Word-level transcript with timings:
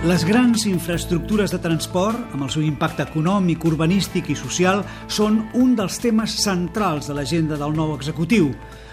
Les 0.00 0.22
grans 0.24 0.62
infraestructures 0.64 1.52
de 1.52 1.58
transport, 1.60 2.30
amb 2.32 2.46
el 2.46 2.48
seu 2.48 2.62
impacte 2.64 3.04
econòmic, 3.04 3.66
urbanístic 3.68 4.30
i 4.32 4.36
social, 4.38 4.80
són 5.12 5.34
un 5.60 5.74
dels 5.76 5.98
temes 6.00 6.38
centrals 6.40 7.10
de 7.10 7.16
l'agenda 7.18 7.58
del 7.60 7.74
nou 7.76 7.92
executiu. 7.92 8.48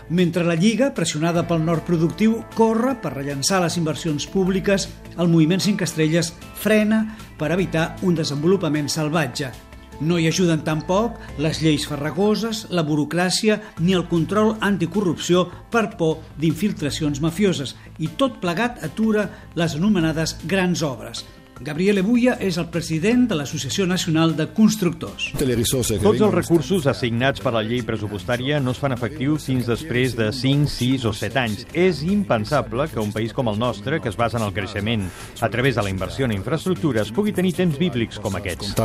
Mentre 0.10 0.44
la 0.44 0.58
Lliga, 0.60 0.90
pressionada 0.92 1.46
pel 1.48 1.64
nord 1.64 1.86
productiu, 1.88 2.42
corre 2.58 2.98
per 3.00 3.14
rellençar 3.14 3.62
les 3.64 3.78
inversions 3.80 4.28
públiques, 4.28 4.90
el 5.16 5.32
moviment 5.32 5.64
5 5.64 5.88
estrelles 5.88 6.34
frena 6.60 7.06
per 7.40 7.54
evitar 7.56 7.94
un 8.04 8.20
desenvolupament 8.20 8.92
salvatge. 8.92 9.67
No 10.00 10.20
hi 10.20 10.28
ajuden 10.30 10.62
tampoc 10.68 11.18
les 11.42 11.62
lleis 11.64 11.88
farragoses, 11.90 12.66
la 12.70 12.86
burocràcia 12.86 13.60
ni 13.80 13.96
el 13.98 14.06
control 14.12 14.56
anticorrupció 14.62 15.48
per 15.74 15.88
por 15.98 16.20
d'infiltracions 16.38 17.22
mafioses. 17.24 17.76
I 17.98 18.14
tot 18.20 18.38
plegat 18.44 18.84
atura 18.86 19.30
les 19.58 19.76
anomenades 19.80 20.38
grans 20.46 20.86
obres– 20.86 21.26
Gabriel 21.60 21.98
Ebuya 21.98 22.36
és 22.44 22.60
el 22.62 22.68
president 22.70 23.24
de 23.32 23.36
l'Associació 23.40 23.88
Nacional 23.90 24.36
de 24.38 24.46
Constructors. 24.54 25.32
Tots 25.34 26.22
els 26.22 26.34
recursos 26.36 26.86
assignats 26.86 27.42
per 27.42 27.54
la 27.56 27.64
llei 27.66 27.82
pressupostària 27.86 28.60
no 28.62 28.76
es 28.76 28.82
fan 28.82 28.94
efectius 28.94 29.48
fins 29.50 29.66
després 29.66 30.14
de 30.18 30.28
5, 30.30 30.70
6 30.70 31.08
o 31.10 31.14
7 31.18 31.42
anys. 31.42 31.64
És 31.74 32.04
impensable 32.06 32.86
que 32.92 33.02
un 33.02 33.10
país 33.16 33.34
com 33.34 33.50
el 33.50 33.58
nostre, 33.58 33.98
que 34.04 34.12
es 34.12 34.18
basa 34.20 34.38
en 34.38 34.46
el 34.46 34.54
creixement 34.54 35.08
a 35.42 35.50
través 35.50 35.80
de 35.80 35.86
la 35.88 35.90
inversió 35.90 36.28
en 36.28 36.36
infraestructures, 36.36 37.10
pugui 37.16 37.34
tenir 37.34 37.56
temps 37.58 37.80
bíblics 37.80 38.22
com 38.22 38.38
aquests. 38.38 38.76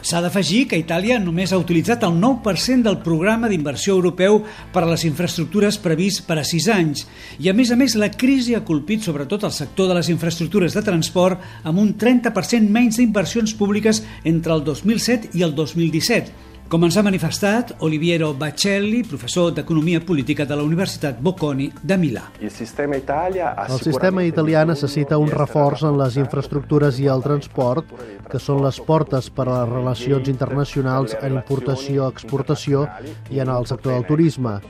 S'ha 0.00 0.24
d'afegir 0.24 0.62
que 0.72 0.80
Itàlia 0.80 1.20
només 1.20 1.52
ha 1.52 1.60
utilitzat 1.60 2.08
el 2.08 2.16
9% 2.16 2.88
del 2.88 3.00
programa 3.04 3.52
d'inversió 3.52 3.98
europeu 3.98 4.40
per 4.72 4.86
a 4.86 4.90
les 4.94 5.04
infraestructures 5.04 5.76
previst 5.84 6.24
per 6.24 6.40
a 6.40 6.48
6 6.48 6.72
anys. 6.72 7.04
I 7.44 7.52
a 7.52 7.56
més 7.56 7.74
a 7.74 7.76
més 7.76 7.98
la 8.00 8.08
crisi 8.08 8.56
ha 8.56 8.64
colpit 8.64 9.04
sobretot 9.04 9.44
el 9.44 9.52
sector 9.52 9.92
de 9.92 10.00
les 10.00 10.08
infraestructures 10.08 10.72
de 10.72 10.82
transport 10.86 11.09
transport 11.10 11.40
amb 11.64 11.78
un 11.78 11.94
30% 11.98 12.70
menys 12.70 12.98
d'inversions 12.98 13.54
públiques 13.58 14.02
entre 14.24 14.54
el 14.54 14.62
2007 14.64 15.34
i 15.34 15.42
el 15.42 15.54
2017, 15.54 16.30
com 16.70 16.84
ens 16.86 16.94
ha 16.94 17.02
manifestat 17.02 17.72
Oliviero 17.82 18.28
Bacelli, 18.38 19.00
professor 19.02 19.48
d'Economia 19.50 19.98
Política 20.06 20.44
de 20.46 20.54
la 20.54 20.62
Universitat 20.62 21.16
Bocconi 21.18 21.66
de 21.82 21.96
Milà. 21.98 22.22
El 22.38 22.52
sistema, 22.54 22.94
Italia 22.94 23.48
el 23.64 23.82
sistema 23.82 24.22
italià 24.22 24.62
necessita 24.68 25.18
un 25.18 25.32
reforç 25.34 25.82
en 25.88 25.98
les 25.98 26.14
infraestructures 26.22 27.00
i 27.02 27.08
el 27.10 27.24
transport, 27.24 27.90
que 28.30 28.38
són 28.38 28.62
les 28.62 28.78
portes 28.86 29.32
per 29.34 29.48
a 29.48 29.56
les 29.56 29.72
relacions 29.72 30.30
internacionals 30.30 31.16
en 31.18 31.40
importació-exportació 31.40 32.86
i 33.34 33.42
en 33.42 33.50
el 33.50 33.66
sector 33.66 33.96
del 33.96 34.06
turisme. 34.06 34.60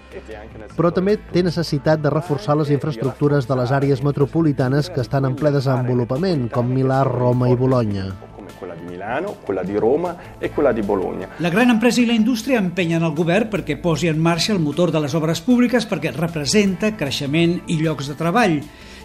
Però 0.79 0.95
també 0.97 1.19
té 1.35 1.45
necessitat 1.45 2.01
de 2.01 2.17
reforçar 2.17 2.57
les 2.57 2.73
infraestructures 2.73 3.45
de 3.45 3.61
les 3.61 3.77
àrees 3.77 4.01
metropolitanes 4.01 4.89
que 4.89 5.05
estan 5.05 5.29
en 5.29 5.37
ple 5.37 5.53
desenvolupament, 5.53 6.49
com 6.49 6.73
Milà, 6.73 7.05
Roma 7.05 7.53
i 7.53 7.61
Bologna 7.61 8.09
Milano, 9.11 9.37
quella 9.43 9.65
di 9.65 9.77
Roma 9.77 10.39
e 10.39 10.51
quella 10.51 10.71
di 10.71 10.83
Bologna. 10.83 11.27
La 11.39 11.49
gran 11.49 11.69
empresa 11.69 12.01
i 12.01 12.07
la 12.07 12.13
indústria 12.13 12.61
empenyen 12.63 13.03
el 13.03 13.15
govern 13.15 13.49
perquè 13.51 13.75
posi 13.83 14.07
en 14.07 14.21
marxa 14.23 14.53
el 14.55 14.63
motor 14.63 14.93
de 14.95 15.01
les 15.03 15.17
obres 15.19 15.41
públiques 15.43 15.87
perquè 15.91 16.13
representa 16.15 16.93
creixement 16.95 17.59
i 17.67 17.81
llocs 17.83 18.07
de 18.07 18.15
treball. 18.15 18.61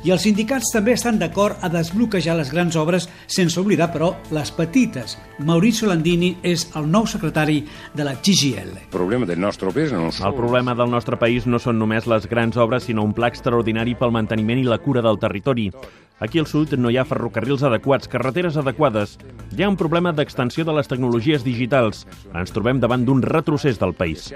I 0.06 0.12
els 0.14 0.22
sindicats 0.22 0.70
també 0.70 0.94
estan 0.94 1.18
d'acord 1.18 1.58
a 1.66 1.72
desbloquejar 1.74 2.36
les 2.38 2.52
grans 2.54 2.76
obres 2.78 3.08
sense 3.26 3.58
oblidar, 3.58 3.90
però, 3.90 4.12
les 4.30 4.52
petites. 4.54 5.18
Maurizio 5.42 5.90
Landini 5.90 6.36
és 6.46 6.68
el 6.78 6.86
nou 6.86 7.10
secretari 7.10 7.64
de 7.96 8.06
la 8.06 8.14
CGL. 8.14 8.78
El 8.86 8.94
problema 8.94 9.26
del 9.26 9.42
nostre 9.42 9.74
país 9.74 9.90
no 9.90 10.12
són... 10.12 10.30
El 10.30 10.38
problema 10.38 10.78
del 10.78 10.94
nostre 10.94 11.18
país 11.18 11.50
no 11.50 11.58
són 11.58 11.82
només 11.82 12.06
les 12.06 12.30
grans 12.30 12.62
obres, 12.62 12.86
sinó 12.86 13.02
un 13.02 13.18
pla 13.18 13.34
extraordinari 13.34 13.98
pel 13.98 14.14
manteniment 14.14 14.62
i 14.62 14.70
la 14.70 14.78
cura 14.78 15.02
del 15.02 15.18
territori. 15.18 15.72
Aquí 16.20 16.40
al 16.40 16.48
sud 16.48 16.72
no 16.80 16.90
hi 16.90 16.96
ha 16.96 17.04
ferrocarrils 17.04 17.64
adequats, 17.68 18.08
carreteres 18.08 18.56
adequades. 18.56 19.18
Hi 19.52 19.66
ha 19.66 19.70
un 19.70 19.76
problema 19.76 20.14
d'extensió 20.16 20.64
de 20.64 20.74
les 20.78 20.88
tecnologies 20.88 21.44
digitals. 21.44 22.06
Ens 22.32 22.56
trobem 22.56 22.80
davant 22.80 23.04
d'un 23.04 23.22
retrocés 23.22 23.80
del 23.82 23.94
país. 23.94 24.30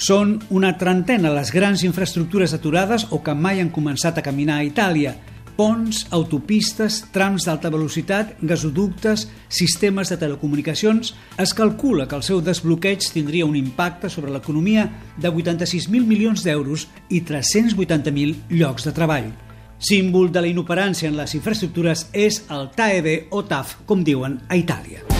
Són 0.00 0.34
una 0.48 0.72
trentena 0.80 1.34
les 1.36 1.52
grans 1.52 1.84
infraestructures 1.84 2.56
aturades 2.56 3.08
o 3.12 3.20
que 3.22 3.36
mai 3.36 3.60
han 3.60 3.72
començat 3.72 4.16
a 4.16 4.24
caminar 4.24 4.62
a 4.62 4.66
Itàlia. 4.66 5.14
Ponts, 5.56 6.02
autopistes, 6.12 6.98
trams 7.12 7.46
d'alta 7.48 7.70
velocitat, 7.72 8.34
gasoductes, 8.44 9.28
sistemes 9.48 10.12
de 10.12 10.18
telecomunicacions... 10.20 11.14
Es 11.40 11.52
calcula 11.56 12.04
que 12.08 12.16
el 12.16 12.24
seu 12.24 12.42
desbloqueig 12.44 13.04
tindria 13.12 13.48
un 13.48 13.56
impacte 13.56 14.08
sobre 14.12 14.32
l'economia 14.32 14.88
de 15.16 15.32
86.000 15.32 16.04
milions 16.04 16.44
d'euros 16.44 16.88
i 17.08 17.24
380.000 17.24 18.52
llocs 18.52 18.88
de 18.88 18.96
treball. 18.96 19.32
Símbol 19.78 20.32
de 20.32 20.44
la 20.44 20.52
inoperància 20.52 21.10
en 21.10 21.18
les 21.18 21.36
infraestructures 21.36 22.08
és 22.12 22.42
el 22.52 22.70
TAEB 22.76 23.34
o 23.36 23.44
TAF, 23.44 23.78
com 23.86 24.04
diuen 24.04 24.40
a 24.48 24.56
Itàlia. 24.56 25.15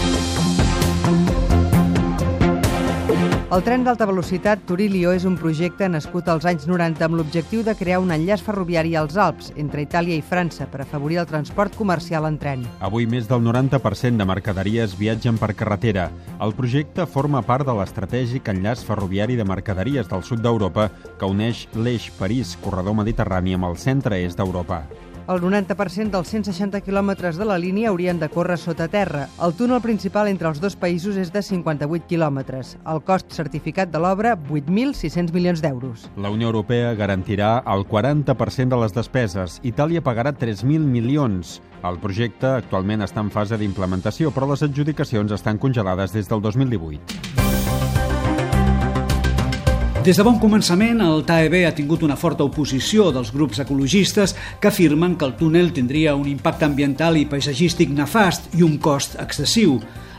El 3.47 3.61
tren 3.63 3.85
d'alta 3.85 4.03
velocitat 4.03 4.65
Turilio 4.67 5.13
és 5.15 5.23
un 5.23 5.37
projecte 5.39 5.87
nascut 5.87 6.27
als 6.27 6.43
anys 6.49 6.65
90 6.67 7.05
amb 7.05 7.15
l'objectiu 7.15 7.61
de 7.63 7.77
crear 7.79 8.01
un 8.03 8.11
enllaç 8.11 8.43
ferroviari 8.43 8.91
als 8.99 9.15
Alps, 9.15 9.53
entre 9.55 9.85
Itàlia 9.85 10.17
i 10.19 10.25
França, 10.33 10.67
per 10.67 10.81
afavorir 10.83 11.21
el 11.21 11.29
transport 11.31 11.77
comercial 11.79 12.27
en 12.27 12.35
tren. 12.41 12.67
Avui 12.83 13.07
més 13.07 13.31
del 13.31 13.39
90% 13.47 14.19
de 14.19 14.27
mercaderies 14.27 14.97
viatgen 14.99 15.39
per 15.39 15.53
carretera. 15.55 16.09
El 16.43 16.51
projecte 16.59 17.07
forma 17.07 17.39
part 17.39 17.63
de 17.63 17.79
l'estratègic 17.79 18.51
enllaç 18.51 18.83
ferroviari 18.83 19.39
de 19.39 19.47
mercaderies 19.47 20.11
del 20.11 20.27
sud 20.27 20.43
d'Europa 20.43 20.91
que 21.15 21.31
uneix 21.31 21.69
l'eix 21.79 22.11
París-Corredor 22.19 22.99
Mediterrani 22.99 23.55
amb 23.55 23.71
el 23.71 23.79
centre-est 23.79 24.35
d'Europa. 24.35 24.83
El 25.27 25.41
90% 25.43 26.07
dels 26.13 26.29
160 26.31 26.79
quilòmetres 26.85 27.35
de 27.35 27.43
la 27.43 27.57
línia 27.59 27.89
haurien 27.89 28.15
de 28.21 28.29
córrer 28.31 28.55
sota 28.61 28.85
terra. 28.87 29.25
El 29.43 29.51
túnel 29.59 29.81
principal 29.83 30.29
entre 30.31 30.47
els 30.47 30.61
dos 30.63 30.77
països 30.79 31.17
és 31.19 31.33
de 31.35 31.41
58 31.43 32.07
quilòmetres. 32.07 32.77
El 32.87 33.01
cost 33.03 33.35
certificat 33.35 33.91
de 33.91 33.99
l'obra, 33.99 34.37
8.600 34.39 35.35
milions 35.35 35.59
d'euros. 35.59 36.07
La 36.15 36.31
Unió 36.31 36.47
Europea 36.47 36.93
garantirà 36.95 37.57
el 37.67 37.83
40% 37.83 38.71
de 38.71 38.79
les 38.85 38.95
despeses. 38.95 39.59
Itàlia 39.67 39.99
pagarà 40.05 40.31
3.000 40.31 40.87
milions. 40.95 41.57
El 41.83 41.99
projecte 41.99 42.47
actualment 42.61 43.03
està 43.03 43.19
en 43.19 43.33
fase 43.35 43.59
d'implementació, 43.59 44.31
però 44.31 44.47
les 44.53 44.63
adjudicacions 44.63 45.35
estan 45.35 45.59
congelades 45.59 46.15
des 46.15 46.31
del 46.31 46.39
2018. 46.41 47.46
Des 50.07 50.15
de 50.15 50.23
bon 50.23 50.37
començament, 50.39 51.01
el 51.03 51.25
TAEB 51.27 51.65
ha 51.67 51.73
tingut 51.75 51.99
una 52.05 52.15
forta 52.15 52.45
oposició 52.47 53.09
dels 53.11 53.33
grups 53.35 53.57
ecologistes 53.59 54.37
que 54.61 54.69
afirmen 54.69 55.17
que 55.19 55.25
el 55.27 55.33
túnel 55.35 55.73
tindria 55.75 56.13
un 56.15 56.29
impacte 56.31 56.63
ambiental 56.63 57.17
i 57.19 57.25
paisatgístic 57.27 57.91
nefast 57.91 58.53
i 58.55 58.63
un 58.63 58.77
cost 58.79 59.17
excessiu. 59.19 59.73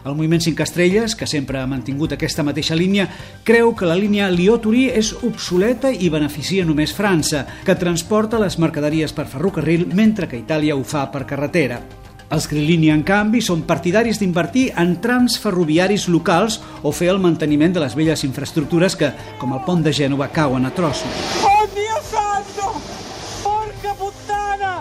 El 0.04 0.19
moviment 0.19 0.44
5 0.44 0.60
estrelles, 0.66 1.15
que 1.16 1.26
sempre 1.26 1.62
ha 1.62 1.71
mantingut 1.71 2.12
aquesta 2.12 2.44
mateixa 2.44 2.76
línia, 2.76 3.06
creu 3.49 3.72
que 3.72 3.88
la 3.88 3.97
línia 3.97 4.28
Lió-Turí 4.28 4.91
és 4.93 5.15
obsoleta 5.22 5.88
i 5.88 6.10
beneficia 6.12 6.66
només 6.69 6.93
França, 6.93 7.47
que 7.65 7.78
transporta 7.81 8.43
les 8.44 8.59
mercaderies 8.60 9.16
per 9.16 9.25
ferrocarril 9.25 9.88
mentre 9.88 10.28
que 10.28 10.43
Itàlia 10.44 10.76
ho 10.76 10.84
fa 10.84 11.06
per 11.09 11.25
carretera. 11.25 11.81
Els 12.28 12.44
Grillini, 12.44 12.91
en 12.93 13.00
canvi, 13.09 13.41
són 13.41 13.62
partidaris 13.65 14.19
d'invertir 14.21 14.66
en 14.77 14.91
trams 15.00 15.39
ferroviaris 15.41 16.05
locals 16.12 16.59
o 16.84 16.93
fer 16.93 17.09
el 17.09 17.21
manteniment 17.25 17.72
de 17.72 17.81
les 17.81 17.94
velles 17.97 18.25
infraestructures 18.27 18.97
que, 19.00 19.09
com 19.41 19.55
el 19.56 19.62
pont 19.65 19.81
de 19.87 19.94
Gènova, 19.97 20.28
cauen 20.28 20.69
a 20.69 20.72
trossos. 20.77 21.22
Oh, 21.41 21.65
Dio 21.72 21.97
santo! 22.11 22.75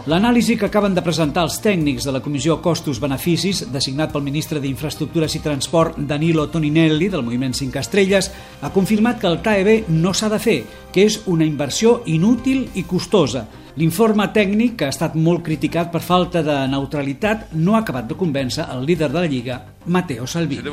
L'anàlisi 0.06 0.56
que 0.56 0.68
acaben 0.69 0.94
de 0.94 1.02
presentar 1.02 1.44
els 1.47 1.58
tècnics 1.63 2.06
de 2.06 2.13
la 2.13 2.22
Comissió 2.22 2.59
Costos-Beneficis, 2.62 3.66
designat 3.74 4.13
pel 4.13 4.24
ministre 4.24 4.62
d'Infraestructures 4.62 5.35
i 5.35 5.41
Transport 5.44 5.97
Danilo 5.97 6.46
Toninelli, 6.53 7.09
del 7.09 7.25
Moviment 7.25 7.56
5 7.58 7.81
Estrelles, 7.81 8.31
ha 8.62 8.74
confirmat 8.75 9.19
que 9.19 9.28
el 9.31 9.41
TAEB 9.41 9.90
no 9.90 10.13
s'ha 10.13 10.30
de 10.30 10.40
fer, 10.40 10.59
que 10.94 11.07
és 11.09 11.22
una 11.25 11.47
inversió 11.47 12.02
inútil 12.06 12.68
i 12.75 12.86
costosa, 12.86 13.47
L'informe 13.78 14.25
tècnic, 14.33 14.72
que 14.80 14.88
ha 14.88 14.94
estat 14.94 15.13
molt 15.13 15.44
criticat 15.45 15.92
per 15.94 16.01
falta 16.01 16.42
de 16.42 16.56
neutralitat, 16.72 17.51
no 17.54 17.75
ha 17.75 17.83
acabat 17.83 18.10
de 18.10 18.18
convèncer 18.18 18.66
el 18.74 18.88
líder 18.89 19.12
de 19.13 19.19
la 19.22 19.30
Lliga, 19.30 19.60
Matteo 19.88 20.28
Salvini. 20.28 20.63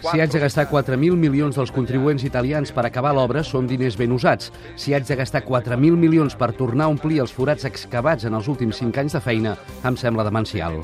Si 0.00 0.20
haig 0.20 0.30
de 0.30 0.40
gastar 0.40 0.68
4.000 0.70 1.16
milions 1.16 1.56
dels 1.56 1.72
contribuents 1.72 2.24
italians 2.24 2.72
per 2.72 2.84
acabar 2.86 3.12
l'obra, 3.16 3.42
són 3.44 3.66
diners 3.66 3.96
ben 3.98 4.12
usats. 4.12 4.52
Si 4.76 4.94
haig 4.94 5.06
de 5.08 5.16
gastar 5.16 5.42
4.000 5.46 5.96
milions 5.96 6.36
per 6.38 6.52
tornar 6.58 6.86
a 6.86 6.92
omplir 6.92 7.20
els 7.24 7.32
forats 7.32 7.66
excavats 7.68 8.28
en 8.28 8.36
els 8.38 8.48
últims 8.48 8.80
5 8.80 9.00
anys 9.02 9.16
de 9.16 9.22
feina, 9.24 9.56
em 9.84 9.96
sembla 9.96 10.24
demencial. 10.26 10.80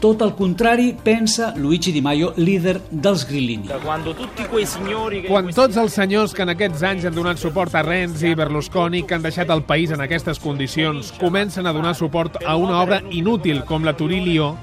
Tot 0.00 0.22
el 0.24 0.34
contrari 0.38 0.92
pensa 1.04 1.52
Luigi 1.56 1.92
Di 1.92 2.02
Maio, 2.02 2.32
líder 2.36 2.80
dels 2.90 3.26
Grillini. 3.28 3.70
Quan 5.28 5.52
tots 5.54 5.76
els 5.80 5.94
senyors 5.94 6.34
que 6.34 6.44
en 6.44 6.54
aquests 6.54 6.82
anys 6.82 7.08
han 7.08 7.16
donat 7.16 7.40
suport 7.40 7.74
a 7.74 7.84
Renzi 7.84 8.32
i 8.32 8.38
Berlusconi, 8.38 9.04
que 9.04 9.16
han 9.16 9.24
deixat 9.24 9.50
el 9.54 9.64
país 9.68 9.92
en 9.94 10.02
aquestes 10.04 10.40
condicions, 10.40 11.12
comencen 11.20 11.66
a 11.66 11.72
donar 11.72 11.94
suport 11.94 12.40
a 12.44 12.56
una 12.56 12.80
obra 12.82 13.02
inútil 13.10 13.64
com 13.68 13.84
la 13.84 13.96
Turí-Lió, 13.96 14.54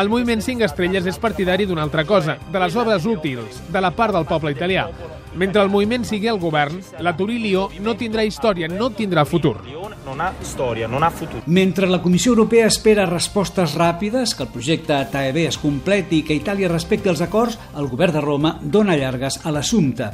el 0.00 0.08
moviment 0.08 0.42
5 0.44 0.66
estrelles 0.66 1.06
és 1.06 1.18
partidari 1.20 1.66
d'una 1.66 1.82
altra 1.86 2.04
cosa, 2.04 2.38
de 2.52 2.62
les 2.62 2.76
obres 2.76 3.06
útils, 3.06 3.60
de 3.72 3.80
la 3.80 3.90
part 3.90 4.14
del 4.16 4.28
poble 4.28 4.52
italià. 4.54 4.88
Mentre 5.34 5.62
el 5.62 5.70
moviment 5.70 6.04
sigui 6.04 6.28
al 6.28 6.40
govern, 6.42 6.80
la 6.98 7.16
Turí-Lió 7.16 7.68
no 7.80 7.94
tindrà 7.96 8.24
història, 8.26 8.68
no 8.68 8.90
tindrà 8.90 9.24
futur. 9.24 9.56
Non 10.04 10.20
ha 10.20 10.32
storia, 10.42 10.88
non 10.88 11.02
ha 11.02 11.10
futur. 11.10 11.42
Mentre 11.46 11.86
la 11.86 12.00
Comissió 12.02 12.32
Europea 12.32 12.66
espera 12.66 13.06
respostes 13.06 13.74
ràpides, 13.76 14.34
que 14.34 14.44
el 14.46 14.52
projecte 14.52 14.96
TAEB 15.12 15.42
es 15.46 15.58
completi 15.60 16.20
i 16.20 16.26
que 16.26 16.36
Itàlia 16.36 16.70
respecti 16.70 17.10
els 17.12 17.22
acords, 17.24 17.58
el 17.76 17.88
govern 17.90 18.16
de 18.16 18.24
Roma 18.24 18.56
dona 18.62 18.96
llargues 18.96 19.40
a 19.44 19.52
l'assumpte. 19.54 20.10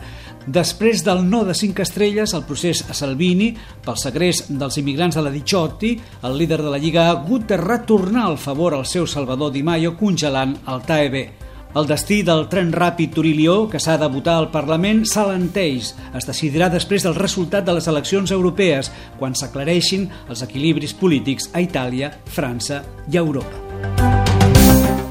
Després 0.46 1.02
del 1.02 1.24
no 1.26 1.42
de 1.44 1.54
cinc 1.58 1.80
estrelles, 1.82 2.34
el 2.34 2.44
procés 2.46 2.84
a 2.90 2.94
Salvini, 2.94 3.50
pel 3.82 3.98
segrest 3.98 4.52
dels 4.52 4.78
immigrants 4.78 5.18
de 5.18 5.24
la 5.26 5.34
Diciotti, 5.34 5.96
el 6.22 6.38
líder 6.38 6.62
de 6.62 6.70
la 6.70 6.78
Lliga 6.78 7.06
ha 7.06 7.16
hagut 7.16 7.48
de 7.50 7.58
retornar 7.58 8.28
el 8.30 8.38
favor 8.38 8.74
al 8.74 8.86
seu 8.86 9.06
Salvador 9.06 9.50
Di 9.52 9.64
Maio 9.66 9.96
congelant 9.98 10.58
el 10.66 10.86
TAEB. 10.86 11.45
El 11.76 11.84
destí 11.84 12.22
del 12.24 12.46
tren 12.48 12.70
ràpid 12.72 13.12
Turilió, 13.12 13.66
que 13.68 13.80
s'ha 13.82 13.98
de 14.00 14.08
votar 14.08 14.38
al 14.40 14.48
Parlament, 14.52 15.02
s'alenteix. 15.04 15.90
Es 16.16 16.24
decidirà 16.24 16.70
després 16.72 17.04
del 17.04 17.18
resultat 17.18 17.66
de 17.66 17.74
les 17.76 17.88
eleccions 17.92 18.32
europees, 18.32 18.88
quan 19.20 19.36
s'aclareixin 19.36 20.08
els 20.30 20.44
equilibris 20.46 20.96
polítics 20.96 21.50
a 21.52 21.60
Itàlia, 21.60 22.14
França 22.32 22.80
i 23.12 23.20
Europa. 23.20 23.60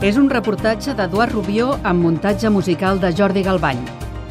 És 0.02 0.18
un 0.18 0.26
reportatge 0.30 0.98
d'Eduard 0.98 1.38
Rubió 1.38 1.76
amb 1.84 2.02
muntatge 2.02 2.50
musical 2.50 3.00
de 3.00 3.14
Jordi 3.14 3.46
Galbany 3.46 3.86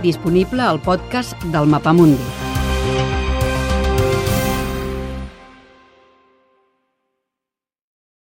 disponible 0.04 0.62
al 0.62 0.80
podcast 0.80 1.32
del 1.44 1.66
Mapamundi. 1.66 2.43